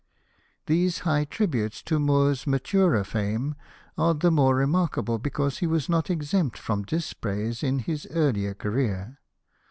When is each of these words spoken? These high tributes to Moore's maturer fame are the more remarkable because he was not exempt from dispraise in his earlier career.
These 0.65 0.99
high 1.05 1.25
tributes 1.25 1.83
to 1.83 1.99
Moore's 1.99 2.47
maturer 2.47 3.03
fame 3.03 3.53
are 3.99 4.15
the 4.15 4.31
more 4.31 4.55
remarkable 4.55 5.19
because 5.19 5.59
he 5.59 5.67
was 5.67 5.87
not 5.89 6.09
exempt 6.09 6.57
from 6.57 6.81
dispraise 6.85 7.61
in 7.61 7.77
his 7.77 8.07
earlier 8.11 8.55
career. 8.55 9.19